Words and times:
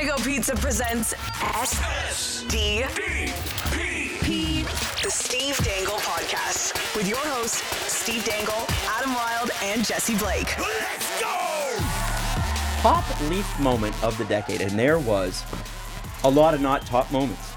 Panago 0.00 0.24
Pizza 0.24 0.56
presents 0.56 1.12
SDP, 1.12 2.86
the 5.02 5.10
Steve 5.10 5.58
Dangle 5.58 5.98
Podcast, 5.98 6.96
with 6.96 7.06
your 7.06 7.18
hosts, 7.18 7.60
Steve 7.92 8.24
Dangle, 8.24 8.64
Adam 8.86 9.12
Wylde, 9.12 9.50
and 9.62 9.84
Jesse 9.84 10.16
Blake. 10.16 10.58
Let's 10.58 11.20
go! 11.20 11.76
Top 12.80 13.04
Leaf 13.28 13.60
moment 13.60 13.94
of 14.02 14.16
the 14.16 14.24
decade, 14.24 14.62
and 14.62 14.70
there 14.70 14.98
was 14.98 15.44
a 16.24 16.30
lot 16.30 16.54
of 16.54 16.62
not 16.62 16.86
top 16.86 17.12
moments. 17.12 17.49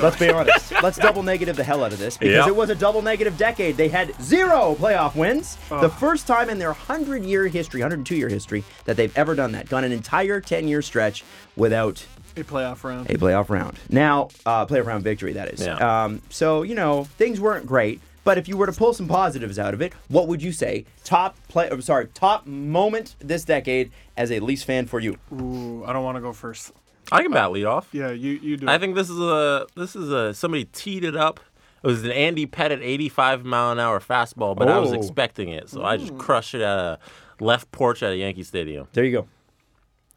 Let's 0.00 0.16
be 0.18 0.30
honest. 0.30 0.72
Let's 0.82 0.98
double 0.98 1.22
negative 1.22 1.56
the 1.56 1.64
hell 1.64 1.84
out 1.84 1.92
of 1.92 1.98
this 1.98 2.16
because 2.16 2.34
Yep. 2.34 2.48
it 2.48 2.56
was 2.56 2.70
a 2.70 2.74
double 2.74 3.02
negative 3.02 3.36
decade. 3.38 3.76
They 3.76 3.88
had 3.88 4.14
zero 4.22 4.76
playoff 4.78 5.14
wins. 5.16 5.56
The 5.68 5.88
first 5.88 6.26
time 6.26 6.50
in 6.50 6.58
their 6.58 6.68
100 6.72 7.24
year 7.24 7.46
history, 7.48 7.80
102 7.80 8.16
year 8.16 8.28
history, 8.28 8.64
that 8.84 8.96
they've 8.96 9.16
ever 9.16 9.34
done 9.34 9.52
that. 9.52 9.68
Gone 9.68 9.84
an 9.84 9.92
entire 9.92 10.40
10 10.40 10.68
year 10.68 10.82
stretch 10.82 11.24
without 11.56 12.04
A 12.36 12.42
playoff 12.44 12.84
round. 12.84 13.10
a 13.10 13.14
playoff 13.14 13.48
round. 13.48 13.78
Now, 13.88 14.28
uh, 14.44 14.66
playoff 14.66 14.86
round 14.86 15.04
victory, 15.04 15.32
that 15.34 15.48
is. 15.54 15.60
Yeah. 15.64 16.04
Um, 16.04 16.20
so, 16.30 16.62
you 16.62 16.74
know, 16.74 17.04
things 17.04 17.40
weren't 17.40 17.66
great. 17.66 18.00
But 18.24 18.38
if 18.38 18.48
you 18.48 18.56
were 18.56 18.64
to 18.64 18.72
pull 18.72 18.94
some 18.94 19.06
positives 19.06 19.58
out 19.58 19.74
of 19.74 19.82
it, 19.82 19.92
what 20.08 20.28
would 20.28 20.42
you 20.42 20.50
say? 20.50 20.86
Top 21.04 21.36
play, 21.48 21.68
I'm 21.70 21.82
sorry, 21.82 22.06
top 22.14 22.46
moment 22.46 23.16
this 23.18 23.44
decade 23.44 23.92
as 24.16 24.32
a 24.32 24.40
Leafs 24.40 24.62
fan 24.62 24.86
for 24.86 24.98
you. 24.98 25.18
Ooh, 25.30 25.84
I 25.86 25.92
don't 25.92 26.02
want 26.04 26.16
to 26.16 26.22
go 26.22 26.32
first. 26.32 26.72
I 27.12 27.22
can 27.22 27.32
uh, 27.32 27.34
bat 27.34 27.52
lead 27.52 27.64
off. 27.64 27.88
Yeah, 27.92 28.10
you 28.10 28.32
you 28.42 28.56
do. 28.56 28.68
I 28.68 28.74
it. 28.76 28.78
think 28.80 28.94
this 28.94 29.10
is 29.10 29.18
a 29.20 29.66
this 29.76 29.94
is 29.96 30.10
a 30.10 30.34
somebody 30.34 30.64
teed 30.66 31.04
it 31.04 31.16
up. 31.16 31.40
It 31.82 31.86
was 31.86 32.02
an 32.04 32.12
Andy 32.12 32.46
Pettitte 32.46 32.80
85 32.82 33.44
mile 33.44 33.72
an 33.72 33.78
hour 33.78 34.00
fastball, 34.00 34.56
but 34.56 34.68
I 34.68 34.78
was 34.78 34.92
Oh. 34.92 34.94
expecting 34.94 35.50
it, 35.50 35.68
so 35.68 35.84
I 35.84 35.98
just 35.98 36.16
crushed 36.16 36.54
it 36.54 36.62
at 36.62 36.78
a 36.78 36.98
left 37.40 37.70
porch 37.72 38.02
at 38.02 38.12
a 38.12 38.16
Yankee 38.16 38.42
Stadium. 38.42 38.88
There 38.94 39.04
you 39.04 39.12
go. 39.12 39.26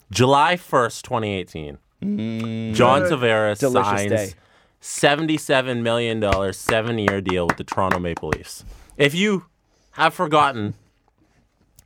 July 0.09 0.55
1st, 0.55 1.01
2018. 1.03 1.77
Mm. 2.01 2.73
John 2.73 3.01
Tavares 3.01 3.59
Delicious 3.59 3.89
signs 3.89 4.11
day. 4.11 4.33
$77 4.81 5.81
million 5.81 6.53
seven 6.53 6.97
year 6.99 7.19
deal 7.19 7.47
with 7.47 7.57
the 7.57 7.63
Toronto 7.65 7.99
Maple 7.99 8.29
Leafs. 8.29 8.63
If 8.95 9.13
you 9.13 9.45
have 9.93 10.13
forgotten, 10.13 10.75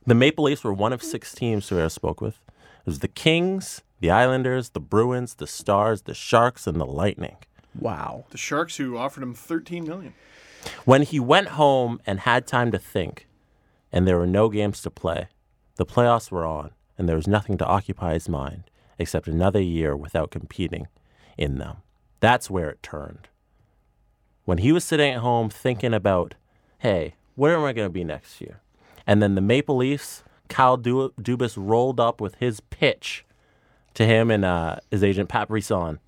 the 0.06 0.14
Maple 0.14 0.44
Leafs 0.44 0.62
were 0.62 0.72
one 0.72 0.92
of 0.92 1.02
six 1.02 1.34
teams 1.34 1.68
Tavares 1.68 1.92
spoke 1.92 2.20
with. 2.20 2.36
It 2.80 2.86
was 2.86 2.98
the 3.00 3.08
Kings, 3.08 3.82
the 4.02 4.10
Islanders, 4.10 4.70
the 4.70 4.80
Bruins, 4.80 5.34
the 5.34 5.46
Stars, 5.46 6.02
the 6.02 6.12
Sharks, 6.12 6.66
and 6.66 6.80
the 6.80 6.84
Lightning. 6.84 7.36
Wow. 7.78 8.24
the 8.30 8.36
Sharks 8.36 8.76
who 8.76 8.98
offered 8.98 9.22
him 9.22 9.32
13 9.32 9.86
million. 9.86 10.12
When 10.84 11.02
he 11.02 11.20
went 11.20 11.50
home 11.50 12.00
and 12.04 12.18
had 12.18 12.44
time 12.48 12.72
to 12.72 12.80
think, 12.80 13.28
and 13.92 14.06
there 14.06 14.18
were 14.18 14.26
no 14.26 14.48
games 14.48 14.82
to 14.82 14.90
play, 14.90 15.28
the 15.76 15.86
playoffs 15.86 16.32
were 16.32 16.44
on, 16.44 16.72
and 16.98 17.08
there 17.08 17.14
was 17.14 17.28
nothing 17.28 17.56
to 17.58 17.64
occupy 17.64 18.14
his 18.14 18.28
mind 18.28 18.64
except 18.98 19.28
another 19.28 19.62
year 19.62 19.96
without 19.96 20.32
competing 20.32 20.88
in 21.38 21.58
them. 21.58 21.76
That's 22.18 22.50
where 22.50 22.70
it 22.70 22.82
turned. 22.82 23.28
When 24.44 24.58
he 24.58 24.72
was 24.72 24.84
sitting 24.84 25.12
at 25.12 25.20
home 25.20 25.48
thinking 25.48 25.94
about, 25.94 26.34
hey, 26.78 27.14
where 27.36 27.56
am 27.56 27.64
I 27.64 27.72
going 27.72 27.86
to 27.86 27.92
be 27.92 28.02
next 28.02 28.40
year? 28.40 28.62
And 29.06 29.22
then 29.22 29.36
the 29.36 29.40
Maple 29.40 29.76
Leafs, 29.76 30.24
Kyle 30.48 30.76
Dubas 30.76 31.54
rolled 31.56 32.00
up 32.00 32.20
with 32.20 32.34
his 32.34 32.58
pitch 32.58 33.24
to 33.94 34.04
him 34.04 34.30
and 34.30 34.44
uh, 34.44 34.76
his 34.90 35.02
agent 35.02 35.28
Pat 35.28 35.48
Brisson, 35.48 35.98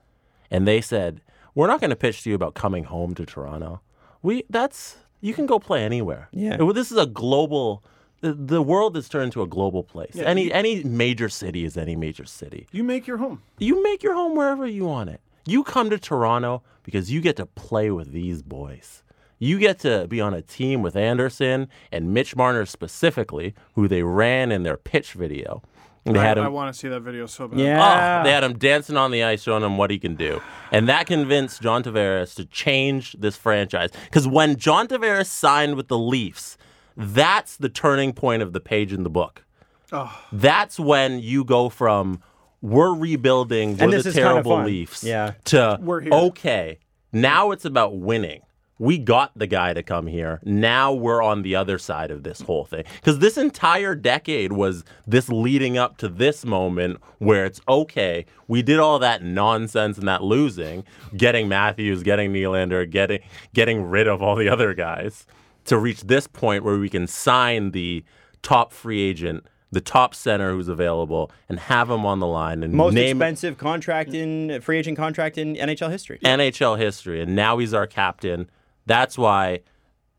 and 0.50 0.66
they 0.66 0.80
said, 0.80 1.20
"We're 1.54 1.66
not 1.66 1.80
going 1.80 1.90
to 1.90 1.96
pitch 1.96 2.22
to 2.22 2.30
you 2.30 2.34
about 2.34 2.54
coming 2.54 2.84
home 2.84 3.14
to 3.14 3.26
Toronto. 3.26 3.80
We 4.22 4.44
that's 4.48 4.96
you 5.20 5.32
can 5.32 5.46
go 5.46 5.58
play 5.58 5.82
anywhere. 5.82 6.28
Yeah. 6.32 6.58
This 6.74 6.92
is 6.92 6.98
a 6.98 7.06
global. 7.06 7.82
The, 8.20 8.32
the 8.32 8.62
world 8.62 8.94
has 8.96 9.08
turned 9.08 9.26
into 9.26 9.42
a 9.42 9.46
global 9.46 9.82
place. 9.82 10.16
any 10.16 10.52
any 10.52 10.84
major 10.84 11.28
city 11.28 11.64
is 11.64 11.76
any 11.76 11.96
major 11.96 12.24
city. 12.24 12.66
You 12.72 12.84
make 12.84 13.06
your 13.06 13.18
home. 13.18 13.42
You 13.58 13.82
make 13.82 14.02
your 14.02 14.14
home 14.14 14.36
wherever 14.36 14.66
you 14.66 14.84
want 14.84 15.10
it. 15.10 15.20
You 15.46 15.62
come 15.62 15.90
to 15.90 15.98
Toronto 15.98 16.62
because 16.82 17.10
you 17.10 17.20
get 17.20 17.36
to 17.36 17.46
play 17.46 17.90
with 17.90 18.12
these 18.12 18.42
boys. 18.42 19.02
You 19.38 19.58
get 19.58 19.78
to 19.80 20.06
be 20.08 20.20
on 20.20 20.32
a 20.32 20.42
team 20.42 20.80
with 20.82 20.96
Anderson 20.96 21.68
and 21.92 22.14
Mitch 22.14 22.36
Marner 22.36 22.66
specifically, 22.66 23.54
who 23.74 23.88
they 23.88 24.02
ran 24.02 24.52
in 24.52 24.62
their 24.62 24.76
pitch 24.76 25.12
video. 25.12 25.62
They 26.04 26.18
I, 26.18 26.22
had 26.24 26.38
him 26.38 26.44
I 26.44 26.48
want 26.48 26.72
to 26.72 26.78
see 26.78 26.88
that 26.88 27.00
video 27.00 27.26
so 27.26 27.48
bad. 27.48 27.58
Yeah. 27.58 28.20
Oh, 28.20 28.24
they 28.24 28.30
had 28.32 28.44
him 28.44 28.58
dancing 28.58 28.96
on 28.96 29.10
the 29.10 29.22
ice, 29.22 29.42
showing 29.42 29.62
him 29.62 29.78
what 29.78 29.90
he 29.90 29.98
can 29.98 30.16
do. 30.16 30.42
And 30.70 30.88
that 30.88 31.06
convinced 31.06 31.62
John 31.62 31.82
Tavares 31.82 32.34
to 32.36 32.44
change 32.44 33.12
this 33.18 33.36
franchise. 33.36 33.90
Because 34.04 34.28
when 34.28 34.56
John 34.56 34.86
Tavares 34.86 35.26
signed 35.26 35.76
with 35.76 35.88
the 35.88 35.98
Leafs, 35.98 36.58
that's 36.96 37.56
the 37.56 37.70
turning 37.70 38.12
point 38.12 38.42
of 38.42 38.52
the 38.52 38.60
page 38.60 38.92
in 38.92 39.02
the 39.02 39.10
book. 39.10 39.44
Oh. 39.92 40.14
That's 40.32 40.78
when 40.78 41.20
you 41.20 41.44
go 41.44 41.68
from 41.68 42.20
we're 42.60 42.94
rebuilding, 42.94 43.76
we're 43.76 43.90
the 43.90 43.96
is 43.96 44.04
kinda 44.04 44.20
terrible. 44.20 44.62
Leafs, 44.62 45.04
Yeah. 45.04 45.32
to 45.44 45.78
We're 45.82 46.00
here. 46.00 46.12
okay, 46.12 46.78
now 47.12 47.50
it's 47.50 47.64
about 47.66 47.96
winning. 47.98 48.40
We 48.78 48.98
got 48.98 49.30
the 49.36 49.46
guy 49.46 49.72
to 49.72 49.82
come 49.82 50.08
here. 50.08 50.40
Now 50.44 50.92
we're 50.92 51.22
on 51.22 51.42
the 51.42 51.54
other 51.54 51.78
side 51.78 52.10
of 52.10 52.24
this 52.24 52.40
whole 52.40 52.64
thing. 52.64 52.84
Because 52.96 53.20
this 53.20 53.38
entire 53.38 53.94
decade 53.94 54.52
was 54.52 54.84
this 55.06 55.28
leading 55.28 55.78
up 55.78 55.96
to 55.98 56.08
this 56.08 56.44
moment 56.44 57.00
where 57.18 57.44
it's 57.44 57.60
okay, 57.68 58.26
we 58.48 58.62
did 58.62 58.80
all 58.80 58.98
that 58.98 59.22
nonsense 59.22 59.96
and 59.96 60.08
that 60.08 60.24
losing, 60.24 60.84
getting 61.16 61.46
Matthews, 61.48 62.02
getting 62.02 62.32
Nylander, 62.32 62.88
getting 62.90 63.20
getting 63.52 63.84
rid 63.84 64.08
of 64.08 64.22
all 64.22 64.34
the 64.34 64.48
other 64.48 64.74
guys 64.74 65.26
to 65.66 65.78
reach 65.78 66.02
this 66.02 66.26
point 66.26 66.64
where 66.64 66.78
we 66.78 66.88
can 66.88 67.06
sign 67.06 67.70
the 67.70 68.04
top 68.42 68.72
free 68.72 69.00
agent, 69.02 69.46
the 69.70 69.80
top 69.80 70.14
center 70.14 70.52
who's 70.52 70.68
available, 70.68 71.30
and 71.48 71.58
have 71.58 71.90
him 71.90 72.04
on 72.04 72.18
the 72.20 72.26
line 72.26 72.62
and 72.62 72.74
Most 72.74 72.94
name 72.94 73.16
expensive 73.16 73.56
contract 73.56 74.14
in 74.14 74.60
free 74.60 74.78
agent 74.78 74.96
contract 74.96 75.38
in 75.38 75.54
NHL 75.54 75.90
history. 75.90 76.18
NHL 76.24 76.78
history, 76.78 77.22
and 77.22 77.34
now 77.34 77.58
he's 77.58 77.72
our 77.72 77.86
captain. 77.86 78.50
That's 78.86 79.16
why 79.18 79.60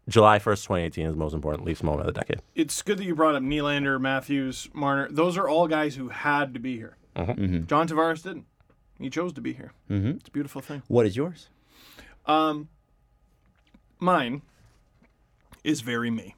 July 0.07 0.39
1st, 0.39 0.63
2018 0.63 1.05
is 1.05 1.13
the 1.13 1.17
most 1.17 1.33
important 1.33 1.65
Leafs 1.65 1.83
moment 1.83 2.07
of 2.07 2.13
the 2.13 2.19
decade. 2.19 2.41
It's 2.53 2.81
good 2.81 2.97
that 2.97 3.05
you 3.05 3.15
brought 3.15 3.35
up 3.35 3.43
Nylander, 3.43 3.99
Matthews, 3.99 4.69
Marner. 4.73 5.07
Those 5.09 5.37
are 5.37 5.47
all 5.47 5.67
guys 5.67 5.95
who 5.95 6.09
had 6.09 6.53
to 6.53 6.59
be 6.59 6.75
here. 6.75 6.97
Mm-hmm. 7.15 7.65
John 7.65 7.87
Tavares 7.87 8.23
didn't. 8.23 8.45
He 8.99 9.09
chose 9.09 9.33
to 9.33 9.41
be 9.41 9.53
here. 9.53 9.73
Mm-hmm. 9.89 10.11
It's 10.11 10.27
a 10.27 10.31
beautiful 10.31 10.61
thing. 10.61 10.83
What 10.87 11.05
is 11.05 11.17
yours? 11.17 11.49
Um, 12.25 12.69
mine 13.99 14.41
is 15.63 15.81
very 15.81 16.11
me. 16.11 16.35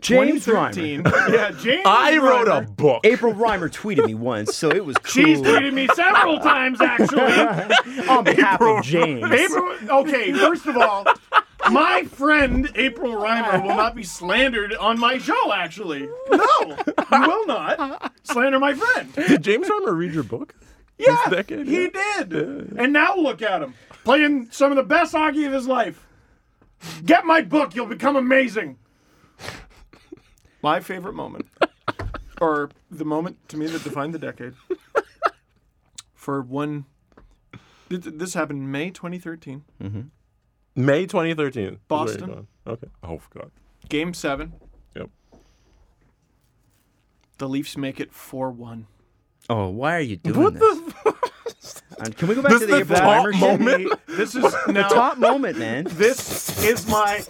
James 0.00 0.46
Reimer. 0.46 1.04
yeah, 1.32 1.50
James. 1.52 1.82
I 1.84 2.18
wrote 2.18 2.46
Reimer. 2.48 2.66
a 2.66 2.70
book. 2.70 3.00
April 3.04 3.34
Reimer 3.34 3.70
tweeted 3.70 4.06
me 4.06 4.14
once, 4.14 4.56
so 4.56 4.70
it 4.70 4.84
was 4.84 4.96
cool. 4.98 5.24
She's 5.24 5.40
tweeted 5.40 5.72
me 5.72 5.88
several 5.94 6.38
times, 6.40 6.80
actually. 6.80 7.32
on 8.08 8.24
behalf 8.24 8.60
of 8.60 8.82
James. 8.84 9.30
April. 9.30 9.76
Okay, 9.88 10.32
first 10.32 10.66
of 10.66 10.76
all, 10.76 11.06
my 11.70 12.04
friend 12.04 12.70
April 12.74 13.12
Reimer 13.12 13.62
will 13.62 13.76
not 13.76 13.94
be 13.94 14.02
slandered 14.04 14.74
on 14.74 14.98
my 14.98 15.18
show. 15.18 15.52
Actually, 15.52 16.08
no, 16.30 16.76
you 17.12 17.20
will 17.20 17.46
not 17.46 18.12
slander 18.22 18.58
my 18.58 18.74
friend. 18.74 19.12
Did 19.14 19.42
James 19.42 19.68
Reimer 19.68 19.96
read 19.96 20.14
your 20.14 20.22
book? 20.24 20.54
Yeah, 20.98 21.16
decade, 21.30 21.66
he 21.68 21.88
did. 21.88 22.32
And 22.32 22.92
now 22.92 23.16
look 23.16 23.40
at 23.40 23.62
him 23.62 23.74
playing 24.04 24.48
some 24.50 24.72
of 24.72 24.76
the 24.76 24.82
best 24.82 25.12
hockey 25.12 25.44
of 25.44 25.52
his 25.52 25.66
life. 25.66 26.06
Get 27.04 27.24
my 27.24 27.42
book; 27.42 27.74
you'll 27.74 27.86
become 27.86 28.16
amazing. 28.16 28.78
My 30.62 30.80
favorite 30.80 31.14
moment, 31.14 31.46
or 32.40 32.70
the 32.90 33.04
moment 33.04 33.48
to 33.48 33.56
me 33.56 33.66
that 33.66 33.84
defined 33.84 34.12
the 34.14 34.18
decade, 34.18 34.54
for 36.14 36.40
one. 36.42 36.84
th- 37.88 38.02
th- 38.02 38.14
This 38.16 38.34
happened 38.34 38.70
May 38.72 38.90
2013. 38.90 39.64
May 40.74 41.06
2013. 41.06 41.78
Boston. 41.88 42.46
Okay. 42.66 42.88
Oh, 43.02 43.20
God. 43.34 43.50
Game 43.88 44.12
seven. 44.14 44.52
Yep. 44.96 45.10
The 47.38 47.48
Leafs 47.48 47.76
make 47.76 48.00
it 48.00 48.12
4 48.12 48.50
1. 48.50 48.86
Oh, 49.50 49.68
why 49.68 49.94
are 49.96 50.00
you 50.00 50.16
doing 50.16 50.40
What 50.42 50.54
this? 50.54 50.80
the? 50.80 51.14
Uh, 52.00 52.04
Can 52.16 52.28
we 52.28 52.36
go 52.36 52.42
back 52.42 52.52
This 52.52 52.60
to 52.60 52.66
the 52.68 52.76
is 52.80 52.86
the 52.86 52.94
April 52.94 53.32
top 53.32 53.40
moment? 53.40 53.92
This 54.06 54.36
is 54.36 54.54
now. 54.68 54.86
Top 54.86 55.18
moment, 55.18 55.58
man. 55.58 55.84
This 55.90 56.62
is 56.64 56.86
my. 56.88 57.24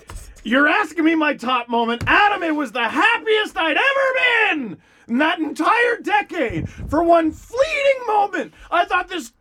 You're 0.48 0.66
asking 0.66 1.04
me 1.04 1.14
my 1.14 1.34
top 1.34 1.68
moment. 1.68 2.04
Adam, 2.06 2.42
it 2.42 2.56
was 2.56 2.72
the 2.72 2.88
happiest 2.88 3.58
I'd 3.58 3.76
ever 3.76 4.56
been 4.56 4.78
in 5.06 5.18
that 5.18 5.38
entire 5.40 5.98
decade. 6.00 6.70
For 6.70 7.02
one 7.02 7.32
fleeting 7.32 8.06
moment, 8.06 8.54
I 8.70 8.86
thought 8.86 9.08
this 9.08 9.34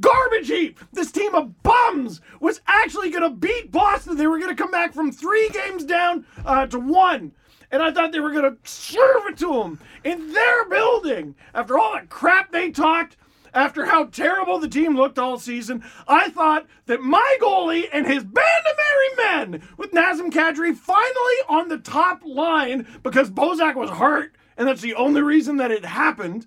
garbage 0.00 0.48
heap, 0.48 0.80
this 0.92 1.12
team 1.12 1.36
of 1.36 1.62
bums, 1.62 2.20
was 2.40 2.60
actually 2.66 3.10
going 3.10 3.22
to 3.22 3.30
beat 3.30 3.70
Boston. 3.70 4.16
They 4.16 4.26
were 4.26 4.40
going 4.40 4.50
to 4.50 4.60
come 4.60 4.72
back 4.72 4.92
from 4.92 5.12
three 5.12 5.48
games 5.50 5.84
down 5.84 6.26
uh, 6.44 6.66
to 6.66 6.80
one. 6.80 7.30
And 7.70 7.80
I 7.80 7.92
thought 7.92 8.10
they 8.10 8.18
were 8.18 8.32
going 8.32 8.50
to 8.50 8.58
serve 8.68 9.26
it 9.26 9.38
to 9.38 9.52
them 9.52 9.78
in 10.02 10.32
their 10.32 10.68
building. 10.68 11.36
After 11.54 11.78
all 11.78 11.94
the 11.94 12.08
crap 12.08 12.50
they 12.50 12.72
talked, 12.72 13.16
after 13.52 13.86
how 13.86 14.04
terrible 14.04 14.58
the 14.58 14.68
team 14.68 14.96
looked 14.96 15.18
all 15.18 15.38
season, 15.38 15.84
I 16.06 16.30
thought 16.30 16.66
that 16.86 17.02
my 17.02 17.38
goalie 17.40 17.88
and 17.92 18.06
his 18.06 18.24
band 18.24 18.64
of 18.70 18.76
merry 18.76 19.50
men, 19.50 19.62
with 19.76 19.92
Nazem 19.92 20.30
Kadri 20.30 20.76
finally 20.76 21.36
on 21.48 21.68
the 21.68 21.78
top 21.78 22.22
line 22.24 22.86
because 23.02 23.30
Bozak 23.30 23.74
was 23.74 23.90
hurt, 23.90 24.34
and 24.56 24.68
that's 24.68 24.82
the 24.82 24.94
only 24.94 25.22
reason 25.22 25.56
that 25.56 25.70
it 25.70 25.84
happened, 25.84 26.46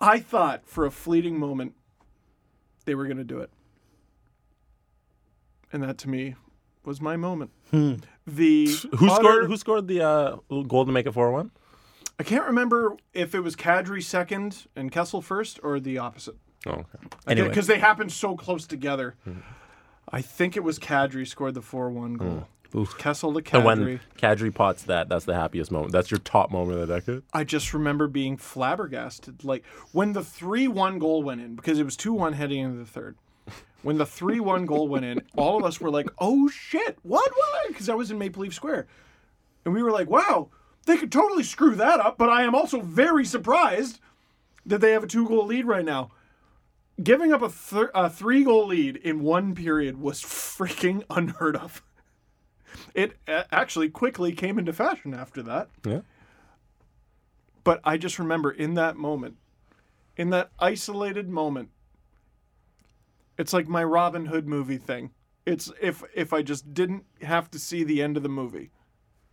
I 0.00 0.18
thought 0.18 0.66
for 0.66 0.84
a 0.84 0.90
fleeting 0.90 1.38
moment 1.38 1.74
they 2.84 2.94
were 2.94 3.04
going 3.04 3.18
to 3.18 3.24
do 3.24 3.38
it. 3.38 3.50
And 5.72 5.82
that 5.82 5.98
to 5.98 6.08
me 6.08 6.34
was 6.84 7.00
my 7.00 7.16
moment. 7.16 7.50
The 8.26 8.66
Who 8.96 9.08
scored? 9.08 9.46
Who 9.46 9.56
scored 9.56 9.88
the 9.88 10.02
uh, 10.02 10.36
goal 10.48 10.84
to 10.84 10.92
make 10.92 11.06
it 11.06 11.12
four 11.12 11.32
one? 11.32 11.50
I 12.18 12.22
can't 12.22 12.46
remember 12.46 12.96
if 13.14 13.34
it 13.34 13.40
was 13.40 13.56
Kadri 13.56 14.02
second 14.02 14.66
and 14.76 14.92
Kessel 14.92 15.22
first 15.22 15.58
or 15.62 15.80
the 15.80 15.98
opposite. 15.98 16.36
Oh, 16.66 16.72
okay. 16.72 16.84
Anyway. 17.26 17.48
Because 17.48 17.66
they 17.66 17.78
happened 17.78 18.12
so 18.12 18.36
close 18.36 18.66
together. 18.66 19.16
Mm-hmm. 19.28 19.40
I 20.08 20.22
think 20.22 20.56
it 20.56 20.62
was 20.62 20.78
Kadri 20.78 21.26
scored 21.26 21.54
the 21.54 21.62
4 21.62 21.90
1 21.90 22.14
goal. 22.14 22.28
Mm. 22.28 22.98
Kessel 22.98 23.32
to 23.32 23.38
And 23.38 23.46
Kadri. 23.46 23.64
when 23.64 24.00
Kadri 24.16 24.54
pots 24.54 24.84
that, 24.84 25.08
that's 25.08 25.24
the 25.26 25.34
happiest 25.34 25.70
moment. 25.70 25.92
That's 25.92 26.10
your 26.10 26.20
top 26.20 26.50
moment 26.50 26.80
of 26.80 26.88
the 26.88 26.94
decade. 27.00 27.22
I 27.32 27.44
just 27.44 27.74
remember 27.74 28.08
being 28.08 28.36
flabbergasted. 28.36 29.44
Like 29.44 29.64
when 29.92 30.12
the 30.12 30.22
3 30.24 30.68
1 30.68 30.98
goal 30.98 31.22
went 31.22 31.40
in, 31.40 31.54
because 31.54 31.78
it 31.78 31.84
was 31.84 31.96
2 31.96 32.12
1 32.12 32.32
heading 32.34 32.60
into 32.60 32.78
the 32.78 32.86
third. 32.86 33.16
When 33.82 33.98
the 33.98 34.06
3 34.06 34.40
1 34.40 34.64
goal 34.66 34.88
went 34.88 35.04
in, 35.04 35.22
all 35.36 35.58
of 35.58 35.64
us 35.64 35.80
were 35.80 35.90
like, 35.90 36.08
oh 36.18 36.48
shit, 36.48 36.98
what? 37.02 37.30
What? 37.34 37.68
Because 37.68 37.88
I 37.88 37.94
was 37.94 38.10
in 38.10 38.18
Maple 38.18 38.42
Leaf 38.42 38.54
Square. 38.54 38.86
And 39.64 39.74
we 39.74 39.82
were 39.82 39.92
like, 39.92 40.08
wow, 40.08 40.48
they 40.86 40.96
could 40.96 41.12
totally 41.12 41.42
screw 41.42 41.74
that 41.76 42.00
up, 42.00 42.18
but 42.18 42.28
I 42.28 42.42
am 42.42 42.54
also 42.54 42.80
very 42.80 43.24
surprised 43.24 44.00
that 44.66 44.80
they 44.80 44.92
have 44.92 45.04
a 45.04 45.08
two 45.08 45.26
goal 45.26 45.46
lead 45.46 45.66
right 45.66 45.84
now. 45.84 46.10
Giving 47.02 47.32
up 47.32 47.42
a, 47.42 47.48
thir- 47.48 47.90
a 47.94 48.10
three 48.10 48.44
goal 48.44 48.66
lead 48.66 48.96
in 48.96 49.22
one 49.22 49.54
period 49.54 50.00
was 50.00 50.22
freaking 50.22 51.02
unheard 51.10 51.56
of. 51.56 51.82
It 52.94 53.16
actually 53.28 53.90
quickly 53.90 54.32
came 54.32 54.58
into 54.58 54.72
fashion 54.72 55.14
after 55.14 55.42
that. 55.42 55.68
Yeah. 55.84 56.00
But 57.64 57.80
I 57.84 57.96
just 57.96 58.18
remember 58.18 58.50
in 58.50 58.74
that 58.74 58.96
moment, 58.96 59.36
in 60.16 60.30
that 60.30 60.50
isolated 60.58 61.28
moment, 61.28 61.70
it's 63.38 63.52
like 63.52 63.68
my 63.68 63.84
Robin 63.84 64.26
Hood 64.26 64.46
movie 64.46 64.78
thing. 64.78 65.10
It's 65.46 65.70
if 65.80 66.02
if 66.14 66.32
I 66.32 66.42
just 66.42 66.74
didn't 66.74 67.04
have 67.22 67.50
to 67.52 67.58
see 67.58 67.84
the 67.84 68.02
end 68.02 68.16
of 68.16 68.22
the 68.22 68.28
movie, 68.28 68.70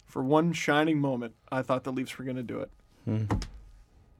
for 0.10 0.24
one 0.24 0.52
shining 0.52 1.00
moment, 1.00 1.36
I 1.52 1.62
thought 1.62 1.84
the 1.84 1.92
Leafs 1.92 2.18
were 2.18 2.26
going 2.26 2.38
to 2.38 2.44
do 2.44 2.60
it. 2.60 2.72
Hmm. 3.06 3.26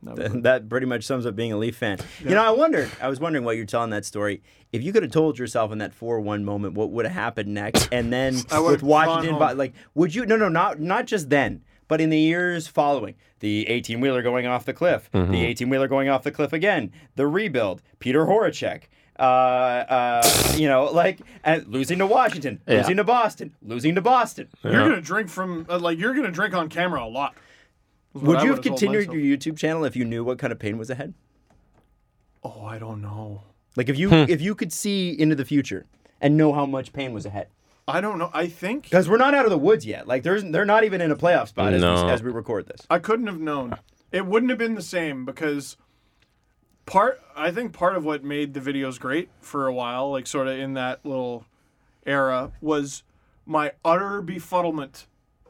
That 0.04 0.18
was 0.18 0.44
that 0.44 0.70
pretty 0.70 0.86
much 0.86 1.04
sums 1.04 1.26
up 1.26 1.36
being 1.36 1.52
a 1.52 1.58
Leaf 1.58 1.76
fan. 1.76 1.98
You 2.24 2.30
know, 2.30 2.44
I 2.44 2.52
wondered. 2.52 2.90
I 3.02 3.10
was 3.10 3.20
wondering 3.20 3.44
while 3.44 3.54
you're 3.54 3.66
telling 3.66 3.90
that 3.90 4.06
story, 4.06 4.42
if 4.72 4.82
you 4.82 4.94
could 4.94 5.04
have 5.04 5.12
told 5.12 5.38
yourself 5.38 5.74
in 5.74 5.80
that 5.80 5.94
four-one 5.94 6.46
moment 6.46 6.76
what 6.76 6.92
would 6.92 7.06
have 7.06 7.14
happened 7.14 7.54
next, 7.54 7.90
and 7.92 8.14
then 8.14 8.36
with 8.36 8.82
Washington, 8.82 9.32
gone 9.32 9.40
but 9.40 9.50
home. 9.50 9.58
like, 9.58 9.74
would 9.96 10.16
you? 10.16 10.26
No, 10.26 10.38
no, 10.38 10.48
not 10.48 10.80
not 10.80 11.06
just 11.06 11.30
then, 11.30 11.64
but 11.90 12.00
in 12.00 12.12
the 12.12 12.20
years 12.20 12.68
following, 12.68 13.16
the 13.40 13.68
18 13.68 14.00
wheeler 14.00 14.22
going 14.22 14.48
off 14.48 14.64
the 14.64 14.74
cliff, 14.74 15.10
the 15.12 15.20
mm-hmm. 15.20 15.34
18 15.34 15.70
wheeler 15.70 15.90
going 15.90 16.08
off 16.08 16.24
the 16.24 16.32
cliff 16.32 16.54
again, 16.54 16.94
the 17.16 17.28
rebuild, 17.28 17.82
Peter 18.00 18.26
Horachek. 18.26 18.84
Uh, 19.20 19.22
uh, 19.22 20.54
you 20.56 20.68
know, 20.70 20.86
like 20.86 21.20
and 21.44 21.68
losing 21.68 22.00
to 22.00 22.08
Washington, 22.08 22.62
Yeah. 22.66 22.78
losing 22.78 22.98
to 22.98 23.04
Boston, 23.04 23.54
losing 23.62 23.96
to 23.96 24.02
Boston. 24.02 24.48
You're 24.64 24.72
gonna 24.90 25.02
drink 25.02 25.30
from 25.30 25.66
uh, 25.70 25.78
like 25.78 26.00
you're 26.00 26.14
gonna 26.16 26.32
drink 26.32 26.54
on 26.56 26.70
camera 26.70 27.04
a 27.04 27.10
lot. 27.10 27.36
Would 28.14 28.42
you 28.44 28.52
have 28.52 28.62
continued 28.62 29.12
your 29.12 29.22
YouTube 29.38 29.58
channel 29.58 29.84
if 29.84 29.96
you 29.96 30.06
knew 30.06 30.24
what 30.24 30.40
kind 30.40 30.52
of 30.54 30.58
pain 30.60 30.78
was 30.78 30.90
ahead? 30.90 31.14
Oh, 32.44 32.64
I 32.66 32.80
don't 32.80 33.02
know. 33.02 33.44
Like 33.76 33.90
if 33.90 33.98
you 34.00 34.10
Hmm. 34.10 34.30
if 34.30 34.42
you 34.42 34.56
could 34.56 34.72
see 34.72 35.10
into 35.20 35.36
the 35.36 35.46
future 35.46 35.86
and 36.22 36.38
know 36.38 36.54
how 36.54 36.66
much 36.66 36.94
pain 36.94 37.14
was 37.14 37.26
ahead. 37.26 37.48
I 37.88 38.02
don't 38.02 38.20
know. 38.20 38.30
I 38.34 38.48
think 38.48 38.84
Because 38.84 39.10
we're 39.10 39.18
not 39.18 39.34
out 39.34 39.46
of 39.46 39.52
the 39.52 39.58
woods 39.58 39.86
yet. 39.86 40.08
Like 40.08 40.24
there's 40.24 40.44
they're 40.44 40.66
not 40.66 40.84
even 40.84 41.02
in 41.02 41.12
a 41.12 41.16
playoff 41.16 41.50
spot 41.50 41.74
as, 41.74 41.82
No. 41.82 42.06
we, 42.06 42.12
as 42.12 42.24
we 42.24 42.32
record 42.32 42.68
this. 42.68 42.82
I 42.90 43.00
couldn't 43.00 43.28
have 43.28 43.40
known. 43.40 43.76
It 44.12 44.26
wouldn't 44.26 44.50
have 44.50 44.60
been 44.60 44.76
the 44.76 44.82
same 44.82 45.26
because 45.26 45.76
part 46.90 47.22
I 47.36 47.52
think 47.52 47.74
part 47.74 47.96
of 47.96 48.04
what 48.06 48.24
made 48.24 48.54
the 48.54 48.60
videos 48.60 49.00
great 49.00 49.30
for 49.40 49.68
a 49.68 49.74
while, 49.74 50.12
like 50.12 50.28
sort 50.28 50.48
of 50.48 50.58
in 50.58 50.74
that 50.74 51.06
little 51.06 51.46
era, 52.06 52.52
was 52.62 53.04
my 53.46 53.72
utter 53.86 54.22
befuddlement 54.22 55.06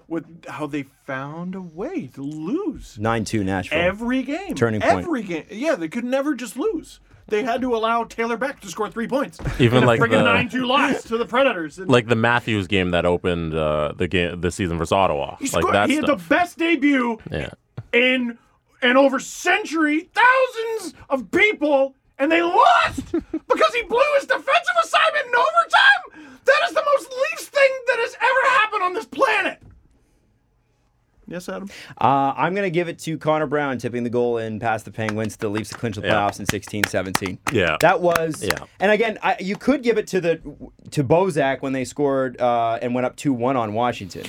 with 0.07 0.45
how 0.47 0.65
they 0.65 0.83
found 0.83 1.55
a 1.55 1.61
way 1.61 2.07
to 2.07 2.21
lose 2.21 2.97
Nine 2.99 3.25
two 3.25 3.43
Nashville. 3.43 3.79
every 3.79 4.23
game. 4.23 4.55
Turning 4.55 4.81
point. 4.81 5.05
Every 5.05 5.23
game. 5.23 5.45
Yeah, 5.49 5.75
they 5.75 5.87
could 5.87 6.03
never 6.05 6.35
just 6.35 6.57
lose. 6.57 6.99
They 7.27 7.43
had 7.43 7.61
to 7.61 7.75
allow 7.75 8.05
Taylor 8.05 8.37
Beck 8.37 8.59
to 8.61 8.67
score 8.69 8.89
three 8.89 9.07
points. 9.07 9.37
Even 9.59 9.85
like 9.85 9.99
friggin' 9.99 10.11
the- 10.11 10.23
nine 10.23 10.49
two 10.49 10.65
loss 10.65 11.03
to 11.03 11.17
the 11.17 11.25
Predators. 11.25 11.77
And 11.77 11.89
Like 11.89 12.07
the 12.07 12.15
Matthews 12.15 12.65
game 12.67 12.89
that 12.91 13.05
opened 13.05 13.53
uh, 13.53 13.93
the 13.95 14.07
game 14.07 14.41
this 14.41 14.55
season 14.55 14.77
versus 14.79 14.91
Ottawa. 14.91 15.35
he, 15.37 15.45
like 15.45 15.61
scored, 15.61 15.75
that 15.75 15.89
he 15.89 15.97
had 15.97 16.07
the 16.07 16.15
best 16.15 16.57
debut 16.57 17.19
yeah. 17.31 17.51
in 17.93 18.37
and 18.81 18.97
over 18.97 19.19
century, 19.19 20.09
thousands 20.13 20.93
of 21.09 21.29
people, 21.31 21.95
and 22.17 22.31
they 22.31 22.41
lost 22.41 23.11
because 23.11 23.73
he 23.73 23.83
blew 23.83 24.01
his 24.17 24.25
defensive 24.27 24.75
assignment 24.83 25.25
in 25.27 25.33
overtime. 25.35 26.35
That 26.45 26.59
is 26.69 26.73
the 26.75 26.83
most 26.83 27.09
Leafs 27.11 27.45
thing 27.49 27.69
that 27.87 27.97
has 27.99 28.15
ever 28.15 28.59
happened 28.59 28.83
on 28.83 28.93
this 28.93 29.05
planet. 29.05 29.61
Yes, 31.27 31.47
Adam. 31.47 31.69
Uh, 32.01 32.33
I'm 32.35 32.55
gonna 32.55 32.71
give 32.71 32.87
it 32.89 32.97
to 32.99 33.15
Connor 33.19 33.45
Brown 33.45 33.77
tipping 33.77 34.03
the 34.03 34.09
goal 34.09 34.39
in 34.39 34.59
past 34.59 34.85
the 34.85 34.91
Penguins 34.91 35.33
to 35.33 35.41
the 35.41 35.49
Leafs 35.49 35.69
to 35.69 35.75
clinch 35.77 35.95
the 35.95 36.01
Yeah. 36.01 36.13
playoffs 36.13 36.39
in 36.39 36.47
16-17. 36.47 37.37
Yeah. 37.53 37.77
That 37.81 38.01
was 38.01 38.43
Yeah. 38.43 38.63
And 38.79 38.91
again, 38.91 39.19
I, 39.21 39.35
you 39.39 39.55
could 39.55 39.83
give 39.83 39.99
it 39.99 40.07
to 40.07 40.21
the 40.21 40.41
to 40.89 41.03
Bozak 41.03 41.61
when 41.61 41.71
they 41.71 41.85
scored 41.85 42.41
uh, 42.41 42.79
and 42.81 42.95
went 42.95 43.05
up 43.05 43.15
2-1 43.15 43.55
on 43.55 43.73
Washington. 43.73 44.23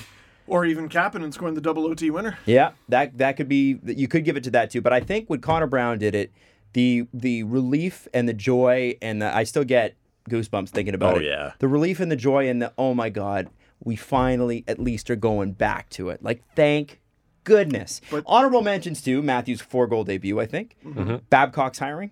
Or 0.51 0.65
even 0.65 0.89
Kapanen 0.89 1.33
scoring 1.33 1.55
the 1.55 1.61
double 1.61 1.87
OT 1.87 2.11
winner. 2.11 2.37
Yeah, 2.45 2.73
that 2.89 3.17
that 3.19 3.37
could 3.37 3.49
be 3.49 3.79
you 3.85 4.09
could 4.09 4.25
give 4.25 4.37
it 4.37 4.43
to 4.45 4.51
that 4.51 4.71
too. 4.71 4.81
But 4.81 4.93
I 4.93 4.99
think 5.01 5.31
when 5.31 5.41
Connor 5.41 5.69
Brown 5.69 5.99
did 5.99 6.15
it, 6.15 6.33
the 6.73 7.07
the 7.15 7.45
relief 7.45 8.09
and 8.13 8.29
the 8.29 8.35
joy 8.35 8.97
and 9.01 9.23
the 9.23 9.35
I 9.35 9.45
still 9.45 9.65
get 9.65 9.95
goosebumps 10.29 10.71
thinking 10.71 10.95
about 10.95 11.15
it. 11.15 11.19
Oh, 11.19 11.21
it. 11.21 11.27
yeah. 11.27 11.53
The 11.61 11.69
relief 11.69 12.01
and 12.01 12.11
the 12.11 12.17
joy 12.17 12.49
and 12.49 12.61
the 12.61 12.73
oh 12.77 12.95
my 12.95 13.11
god, 13.11 13.49
we 13.85 13.95
finally 13.95 14.65
at 14.67 14.81
least 14.81 15.09
are 15.09 15.17
going 15.17 15.53
back 15.53 15.89
to 15.91 16.09
it. 16.11 16.21
Like 16.23 16.43
thank 16.57 17.01
goodness. 17.45 18.01
But- 18.11 18.25
Honorable 18.27 18.63
mentions 18.63 19.01
too. 19.03 19.23
Matthew's 19.23 19.61
four 19.61 19.87
goal 19.87 20.03
debut, 20.05 20.41
I 20.41 20.47
think. 20.47 20.77
Mm-hmm. 20.85 21.17
Babcock's 21.31 21.79
hiring, 21.79 22.11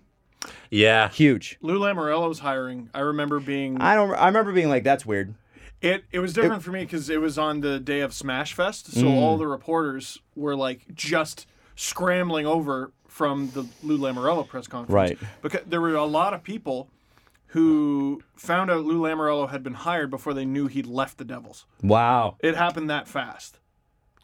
Yeah. 0.69 1.09
huge. 1.09 1.57
Lou 1.61 1.77
Lamoriello's 1.77 2.39
hiring. 2.39 2.89
I 2.93 3.01
remember 3.01 3.39
being 3.41 3.81
I 3.81 3.95
don't. 3.95 4.13
I 4.13 4.27
remember 4.27 4.53
being 4.53 4.69
like, 4.69 4.83
that's 4.85 5.05
weird. 5.05 5.33
It 5.81 6.03
it 6.11 6.19
was 6.19 6.33
different 6.33 6.61
for 6.63 6.71
me 6.71 6.81
because 6.81 7.09
it 7.09 7.21
was 7.21 7.37
on 7.37 7.61
the 7.61 7.79
day 7.79 8.01
of 8.01 8.13
Smash 8.13 8.53
Fest, 8.53 8.91
so 8.91 9.03
Mm. 9.03 9.15
all 9.15 9.37
the 9.37 9.47
reporters 9.47 10.19
were 10.35 10.55
like 10.55 10.93
just 10.93 11.45
scrambling 11.75 12.45
over 12.45 12.91
from 13.07 13.51
the 13.51 13.65
Lou 13.81 13.97
Lamoriello 13.97 14.47
press 14.47 14.67
conference. 14.67 14.93
Right. 14.93 15.17
Because 15.41 15.61
there 15.65 15.79
were 15.81 15.95
a 15.95 16.05
lot 16.05 16.33
of 16.33 16.43
people 16.43 16.89
who 17.47 18.21
found 18.35 18.69
out 18.69 18.83
Lou 18.85 19.01
Lamoriello 19.01 19.49
had 19.49 19.63
been 19.63 19.73
hired 19.73 20.09
before 20.11 20.33
they 20.33 20.45
knew 20.45 20.67
he'd 20.67 20.85
left 20.85 21.17
the 21.17 21.25
Devils. 21.25 21.65
Wow. 21.81 22.35
It 22.41 22.55
happened 22.55 22.89
that 22.89 23.07
fast. 23.07 23.59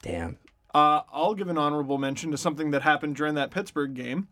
Damn. 0.04 0.38
Uh, 0.74 1.02
I'll 1.12 1.34
give 1.34 1.48
an 1.48 1.58
honorable 1.58 1.98
mention 1.98 2.30
to 2.32 2.38
something 2.38 2.72
that 2.72 2.82
happened 2.84 3.16
during 3.16 3.34
that 3.36 3.50
Pittsburgh 3.50 3.94
game. 3.96 4.28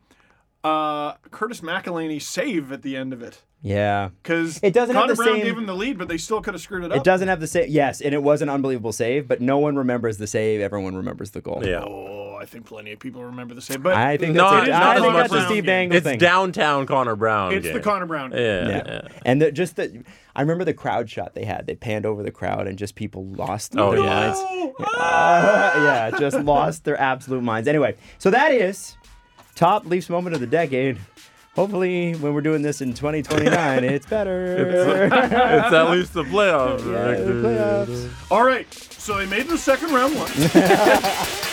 Uh, 0.64 1.14
Curtis 1.32 1.62
McElhinney's 1.62 2.28
save 2.28 2.72
at 2.72 2.82
the 2.84 2.96
end 2.96 3.12
of 3.14 3.22
it. 3.22 3.42
Yeah. 3.62 4.10
Because 4.22 4.60
It 4.62 4.74
doesn't 4.74 4.94
have 4.96 5.04
Connor 5.04 5.14
the 5.16 5.24
Brown 5.24 5.36
same- 5.36 5.44
gave 5.46 5.58
him 5.58 5.66
the 5.66 5.76
lead, 5.76 5.98
but 5.98 6.08
they 6.10 6.18
still 6.18 6.42
could 6.42 6.54
have 6.54 6.62
screwed 6.62 6.84
it 6.84 6.92
up. 6.92 6.98
It 6.98 7.04
doesn't 7.06 7.28
have 7.30 7.40
the 7.40 7.48
same. 7.48 7.68
Yes, 7.70 8.02
and 8.02 8.14
it 8.14 8.22
was 8.22 8.42
an 8.42 8.50
unbelievable 8.50 8.92
save, 8.92 9.26
but 9.28 9.40
no 9.42 9.58
one 9.58 9.78
remembers 9.78 10.18
the 10.18 10.28
save. 10.28 10.60
Everyone 10.60 10.96
remembers 10.96 11.32
the 11.32 11.40
goal. 11.42 11.62
Yeah. 11.66 11.82
Oh, 11.86 12.38
I 12.42 12.46
think 12.46 12.66
plenty 12.66 12.92
of 12.92 13.00
people 13.00 13.24
remember 13.24 13.54
the 13.56 13.62
same. 13.62 13.82
But 13.82 13.94
I 13.96 14.18
think 14.18 14.36
that's, 14.36 14.54
it 14.54 14.70
a, 14.70 14.72
is 14.72 14.76
I 14.78 14.80
not 14.80 15.02
think 15.02 15.14
that's 15.16 15.34
a 15.34 15.46
Steve 15.46 15.66
Dangle 15.66 15.94
thing. 15.94 15.98
It's 15.98 16.08
thing. 16.08 16.20
downtown 16.20 16.86
Connor 16.86 17.16
Brown. 17.16 17.54
it's 17.54 17.66
game. 17.66 17.74
the 17.74 17.80
Connor 17.80 18.06
Brown. 18.06 18.32
game. 18.32 18.40
Yeah. 18.40 18.68
Yeah. 18.68 18.84
yeah. 18.86 19.08
And 19.26 19.42
the, 19.42 19.52
just 19.52 19.78
the, 19.78 20.04
I 20.36 20.42
remember 20.42 20.66
the 20.66 20.74
crowd 20.74 21.10
shot 21.10 21.34
they 21.34 21.46
had. 21.46 21.66
They 21.66 21.76
panned 21.76 22.06
over 22.06 22.22
the 22.22 22.32
crowd 22.32 22.68
and 22.68 22.78
just 22.78 22.96
people 22.96 23.26
lost 23.28 23.78
Oh, 23.78 23.92
their 23.92 24.02
yeah. 24.02 24.06
minds. 24.10 24.40
Oh, 24.42 24.74
Uh, 24.98 25.72
yeah, 25.76 26.20
just 26.20 26.38
lost 26.40 26.84
their 26.84 27.00
absolute 27.00 27.44
minds. 27.44 27.68
Anyway, 27.70 27.96
so 28.18 28.30
that 28.30 28.52
is 28.52 28.98
top 29.56 29.86
Leafs 29.86 30.10
moment 30.10 30.36
of 30.36 30.42
the 30.42 30.48
decade. 30.48 30.98
Hopefully, 31.56 32.14
when 32.16 32.34
we're 32.34 32.42
doing 32.42 32.64
this 32.64 32.82
in 32.82 32.94
2029, 32.96 33.84
it's 33.84 34.08
better. 34.08 35.06
it's 35.06 35.74
at 35.74 35.92
least 35.92 36.14
the 36.14 36.24
playoffs. 36.24 36.80
Yeah, 36.80 37.24
the 37.24 37.34
playoffs. 37.34 38.32
All 38.32 38.44
right. 38.44 38.72
So 38.74 39.18
they 39.18 39.28
made 39.28 39.48
the 39.48 39.58
second 39.58 39.92
round 39.94 40.16
one. 40.16 40.32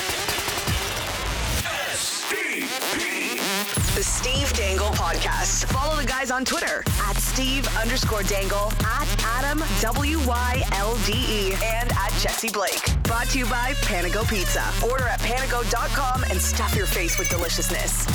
The 4.01 4.05
Steve 4.05 4.51
Dangle 4.55 4.87
Podcast. 4.87 5.67
Follow 5.67 5.95
the 5.95 6.07
guys 6.07 6.31
on 6.31 6.43
Twitter 6.43 6.83
at 7.03 7.17
Steve 7.19 7.69
underscore 7.77 8.23
Dangle, 8.23 8.73
at 8.83 9.07
Adam 9.23 9.63
W 9.81 10.19
Y 10.21 10.63
L 10.73 10.97
D 11.05 11.13
E, 11.13 11.53
and 11.63 11.93
at 11.93 12.11
Jesse 12.19 12.49
Blake. 12.49 12.81
Brought 13.03 13.27
to 13.29 13.39
you 13.39 13.45
by 13.45 13.75
Panago 13.83 14.27
Pizza. 14.27 14.65
Order 14.91 15.05
at 15.05 15.21
panago.com 15.21 16.25
and 16.31 16.41
stuff 16.41 16.75
your 16.75 16.87
face 16.87 17.19
with 17.19 17.29
deliciousness. 17.29 18.07